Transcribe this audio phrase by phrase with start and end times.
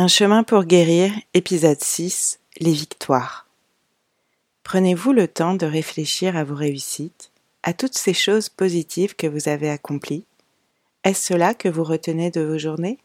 [0.00, 3.48] Un chemin pour guérir, épisode 6, les victoires.
[4.62, 7.32] Prenez-vous le temps de réfléchir à vos réussites,
[7.64, 10.24] à toutes ces choses positives que vous avez accomplies?
[11.02, 12.98] Est-ce cela que vous retenez de vos journées?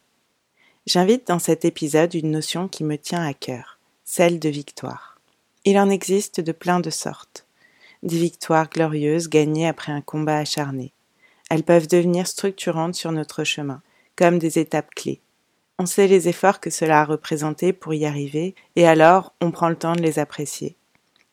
[0.86, 5.20] J'invite dans cet épisode une notion qui me tient à cœur, celle de victoire.
[5.66, 7.48] Il en existe de plein de sortes.
[8.04, 10.94] Des victoires glorieuses gagnées après un combat acharné.
[11.50, 13.82] Elles peuvent devenir structurantes sur notre chemin,
[14.16, 15.22] comme des étapes clés.
[15.84, 19.68] On sait les efforts que cela a représentés pour y arriver, et alors on prend
[19.68, 20.78] le temps de les apprécier.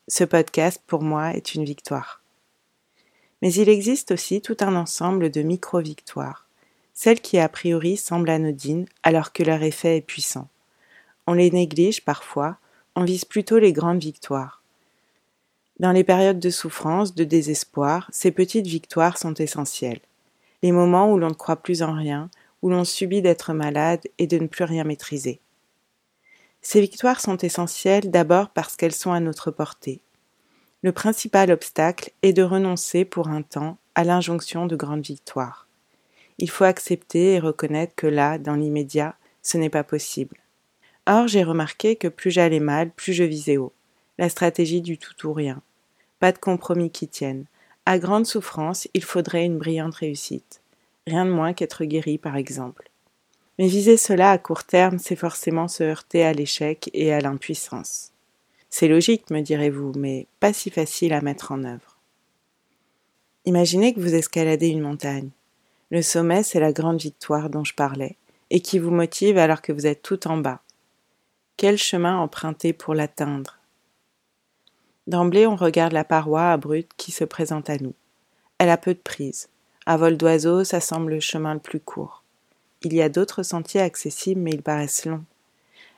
[0.09, 2.21] Ce podcast, pour moi, est une victoire.
[3.41, 6.49] Mais il existe aussi tout un ensemble de micro-victoires,
[6.93, 10.49] celles qui a priori semblent anodines alors que leur effet est puissant.
[11.27, 12.57] On les néglige parfois,
[12.97, 14.61] on vise plutôt les grandes victoires.
[15.79, 20.01] Dans les périodes de souffrance, de désespoir, ces petites victoires sont essentielles.
[20.61, 22.29] Les moments où l'on ne croit plus en rien,
[22.61, 25.39] où l'on subit d'être malade et de ne plus rien maîtriser.
[26.61, 30.01] Ces victoires sont essentielles d'abord parce qu'elles sont à notre portée.
[30.83, 35.67] Le principal obstacle est de renoncer pour un temps à l'injonction de grandes victoires
[36.41, 40.37] il faut accepter et reconnaître que là, dans l'immédiat, ce n'est pas possible.
[41.05, 43.73] Or, j'ai remarqué que plus j'allais mal, plus je visais haut.
[44.17, 45.61] La stratégie du tout ou rien.
[46.19, 47.45] Pas de compromis qui tienne.
[47.85, 50.60] À grande souffrance, il faudrait une brillante réussite.
[51.07, 52.89] Rien de moins qu'être guéri, par exemple.
[53.57, 58.11] Mais viser cela à court terme, c'est forcément se heurter à l'échec et à l'impuissance.
[58.69, 61.97] C'est logique, me direz-vous, mais pas si facile à mettre en œuvre.
[63.45, 65.29] Imaginez que vous escaladez une montagne.
[65.89, 68.15] Le sommet, c'est la grande victoire dont je parlais,
[68.49, 70.61] et qui vous motive alors que vous êtes tout en bas.
[71.57, 73.59] Quel chemin emprunter pour l'atteindre?
[75.07, 77.93] D'emblée, on regarde la paroi abrupte qui se présente à nous.
[78.57, 79.49] Elle a peu de prise.
[79.85, 82.23] À vol d'oiseau, ça semble le chemin le plus court.
[82.83, 85.23] Il y a d'autres sentiers accessibles, mais ils paraissent longs.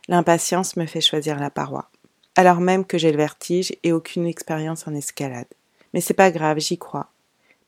[0.07, 1.89] L'impatience me fait choisir la paroi,
[2.35, 5.47] alors même que j'ai le vertige et aucune expérience en escalade.
[5.93, 7.09] Mais c'est pas grave, j'y crois.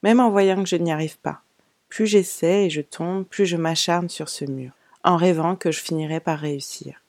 [0.04, 1.42] Même en voyant que je n'y arrive pas.
[1.90, 4.72] Plus j'essaie et je tombe, plus je m'acharne sur ce mur,
[5.04, 7.02] en rêvant que je finirai par réussir.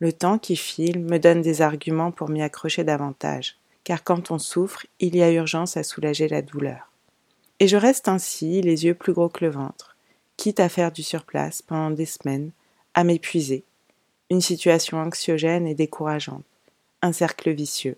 [0.00, 4.38] Le temps qui file me donne des arguments pour m'y accrocher davantage, car quand on
[4.38, 6.91] souffre, il y a urgence à soulager la douleur.
[7.62, 9.96] Et je reste ainsi, les yeux plus gros que le ventre,
[10.36, 12.50] quitte à faire du surplace pendant des semaines,
[12.94, 13.62] à m'épuiser.
[14.30, 16.42] Une situation anxiogène et décourageante,
[17.02, 17.96] un cercle vicieux.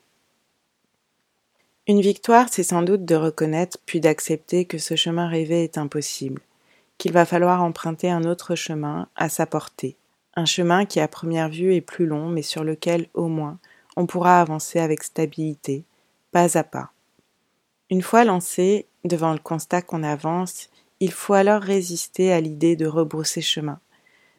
[1.87, 6.43] Une victoire, c'est sans doute de reconnaître puis d'accepter que ce chemin rêvé est impossible,
[6.99, 9.97] qu'il va falloir emprunter un autre chemin à sa portée,
[10.35, 13.59] un chemin qui à première vue est plus long mais sur lequel au moins
[13.97, 15.85] on pourra avancer avec stabilité,
[16.33, 16.91] pas à pas.
[17.89, 20.69] Une fois lancé devant le constat qu'on avance,
[21.00, 23.81] il faut alors résister à l'idée de rebrousser chemin,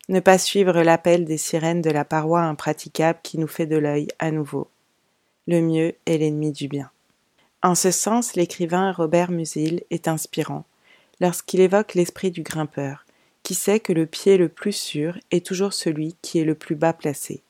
[0.10, 4.08] ne pas suivre l'appel des sirènes de la paroi impraticable qui nous fait de l'œil
[4.20, 4.68] à nouveau.
[5.48, 6.92] Le mieux est l'ennemi du bien.
[7.62, 10.66] En ce sens, l'écrivain Robert Musil est inspirant
[11.20, 13.06] lorsqu'il évoque l'esprit du grimpeur,
[13.44, 16.76] qui sait que le pied le plus sûr est toujours celui qui est le plus
[16.76, 17.44] bas placé.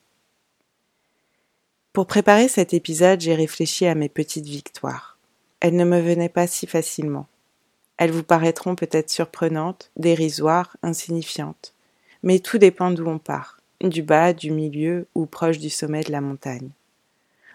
[1.93, 5.14] Pour préparer cet épisode, j'ai réfléchi à mes petites victoires.
[5.65, 7.25] Elles ne me venaient pas si facilement.
[7.97, 11.73] Elles vous paraîtront peut-être surprenantes, dérisoires, insignifiantes.
[12.21, 16.11] Mais tout dépend d'où on part, du bas, du milieu ou proche du sommet de
[16.11, 16.69] la montagne.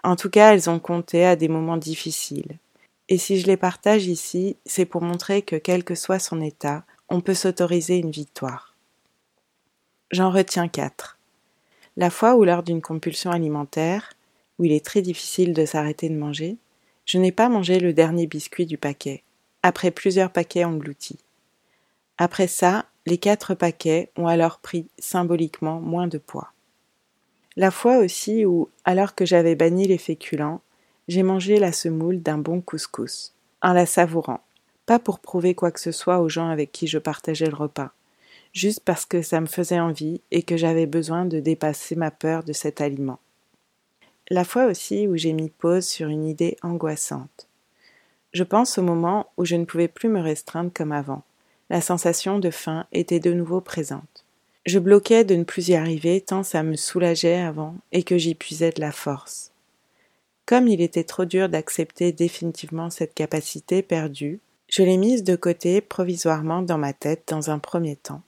[0.03, 2.59] En tout cas, elles ont compté à des moments difficiles.
[3.09, 6.83] Et si je les partage ici, c'est pour montrer que quel que soit son état,
[7.11, 8.75] on peut s'autoriser une victoire.
[10.11, 11.17] J'en retiens quatre.
[11.97, 14.15] La fois où lors d'une compulsion alimentaire,
[14.59, 16.57] où il est très difficile de s'arrêter de manger,
[17.11, 19.25] je n'ai pas mangé le dernier biscuit du paquet,
[19.65, 21.19] après plusieurs paquets engloutis.
[22.19, 26.53] Après ça, les quatre paquets ont alors pris symboliquement moins de poids.
[27.57, 30.61] La fois aussi où, alors que j'avais banni les féculents,
[31.09, 34.43] j'ai mangé la semoule d'un bon couscous, en la savourant,
[34.87, 37.91] pas pour prouver quoi que ce soit aux gens avec qui je partageais le repas,
[38.53, 42.45] juste parce que ça me faisait envie et que j'avais besoin de dépasser ma peur
[42.45, 43.19] de cet aliment.
[44.33, 47.49] La fois aussi où j'ai mis pause sur une idée angoissante.
[48.33, 51.25] Je pense au moment où je ne pouvais plus me restreindre comme avant.
[51.69, 54.25] La sensation de faim était de nouveau présente.
[54.67, 58.37] Je bloquais de ne plus y arriver tant ça me soulageait avant et que j'y
[58.37, 59.51] puisais de la force.
[60.47, 64.39] Comme il était trop dur d'accepter définitivement cette capacité perdue,
[64.69, 68.23] je l'ai mise de côté provisoirement dans ma tête dans un premier temps,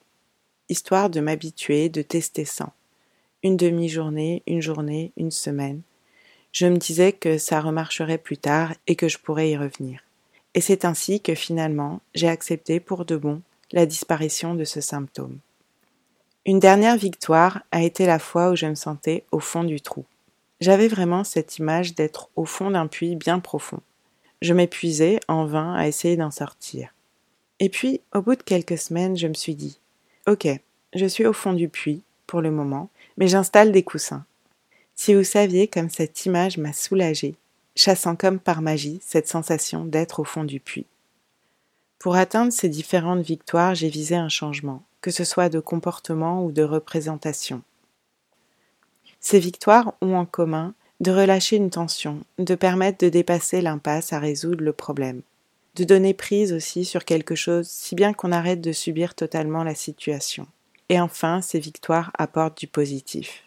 [0.69, 2.73] histoire de m'habituer, de tester sans.
[3.45, 5.83] Une demi-journée, une journée, une semaine.
[6.53, 10.01] Je me disais que ça remarcherait plus tard et que je pourrais y revenir.
[10.55, 13.41] Et c'est ainsi que finalement j'ai accepté pour de bon
[13.73, 15.39] la disparition de ce symptôme.
[16.45, 20.05] Une dernière victoire a été la fois où je me sentais au fond du trou.
[20.61, 23.81] J'avais vraiment cette image d'être au fond d'un puits bien profond.
[24.43, 26.95] Je m'épuisais en vain à essayer d'en sortir.
[27.61, 29.79] Et puis, au bout de quelques semaines, je me suis dit
[30.29, 30.49] Ok,
[30.95, 34.25] je suis au fond du puits, pour le moment, mais j'installe des coussins.
[34.95, 37.35] Si vous saviez comme cette image m'a soulagée,
[37.75, 40.87] chassant comme par magie cette sensation d'être au fond du puits.
[41.99, 46.53] Pour atteindre ces différentes victoires, j'ai visé un changement, que ce soit de comportement ou
[46.53, 47.63] de représentation.
[49.21, 54.19] Ces victoires ont en commun de relâcher une tension, de permettre de dépasser l'impasse à
[54.19, 55.23] résoudre le problème
[55.75, 59.75] de donner prise aussi sur quelque chose, si bien qu'on arrête de subir totalement la
[59.75, 60.47] situation.
[60.89, 63.45] Et enfin, ces victoires apportent du positif.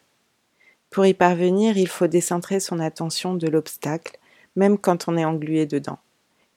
[0.96, 4.18] Pour y parvenir, il faut décentrer son attention de l'obstacle,
[4.56, 6.00] même quand on est englué dedans.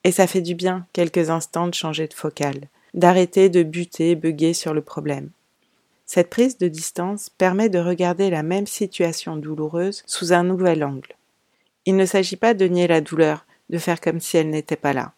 [0.04, 4.54] Et ça fait du bien, quelques instants, de changer de focale, d'arrêter de buter, bugger
[4.54, 5.30] sur le problème.
[6.06, 11.16] Cette prise de distance permet de regarder la même situation douloureuse sous un nouvel angle.
[11.84, 14.92] Il ne s'agit pas de nier la douleur, de faire comme si elle n'était pas
[14.92, 15.14] là.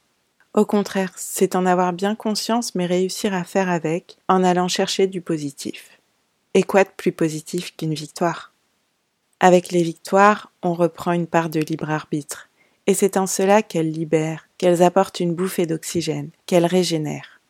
[0.55, 5.09] Au contraire, c'est en avoir bien conscience mais réussir à faire avec en allant chercher
[5.09, 6.01] du positif.
[6.55, 8.50] Et quoi de plus positif qu'une victoire?
[9.43, 12.51] Avec les victoires, on reprend une part de libre arbitre,
[12.87, 17.41] et c'est en cela qu'elles libèrent, qu'elles apportent une bouffée d'oxygène, qu'elles régénèrent.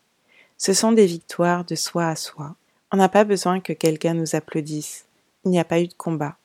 [0.57, 2.55] Ce sont des victoires de soi à soi.
[2.93, 5.07] On n'a pas besoin que quelqu'un nous applaudisse.
[5.45, 6.37] Il n'y a pas eu de combat.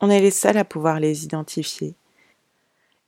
[0.00, 1.94] On est les seuls à pouvoir les identifier,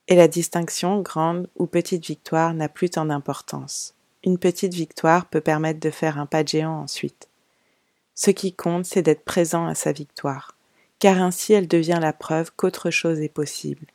[0.09, 3.95] et la distinction grande ou petite victoire n'a plus tant d'importance.
[4.25, 7.29] Une petite victoire peut permettre de faire un pas de géant ensuite.
[8.15, 10.56] Ce qui compte, c'est d'être présent à sa victoire,
[10.99, 13.87] car ainsi elle devient la preuve qu'autre chose est possible.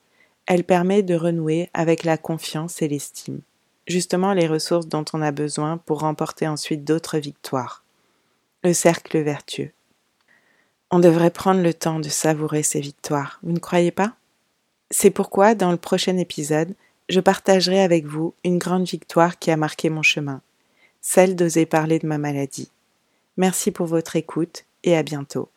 [0.46, 3.42] Elle permet de renouer avec la confiance et l'estime,
[3.88, 7.84] justement les ressources dont on a besoin pour remporter ensuite d'autres victoires.
[8.64, 9.72] Le cercle vertueux.
[10.92, 14.14] On devrait prendre le temps de savourer ces victoires, vous ne croyez pas?
[14.90, 16.76] C'est pourquoi, dans le prochain épisode,
[17.08, 20.42] je partagerai avec vous une grande victoire qui a marqué mon chemin,
[21.00, 22.70] celle d'oser parler de ma maladie.
[23.38, 25.50] Merci pour votre écoute et à bientôt.